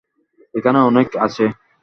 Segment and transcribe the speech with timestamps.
[0.53, 1.45] এখানে অনেক আছে।